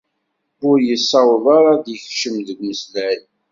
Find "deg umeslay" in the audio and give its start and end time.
2.47-3.19